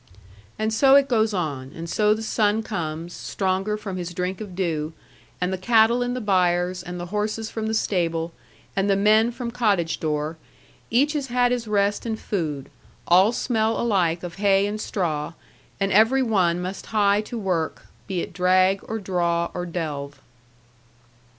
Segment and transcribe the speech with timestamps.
[0.57, 4.55] And so it goes on; and so the sun comes, stronger from his drink of
[4.55, 4.93] dew;
[5.39, 8.33] and the cattle in the byres, and the horses from the stable,
[8.75, 10.37] and the men from cottage door,
[10.89, 12.71] each has had his rest and food,
[13.07, 15.33] all smell alike of hay and straw,
[15.79, 20.19] and every one must hie to work, be it drag, or draw, or delve.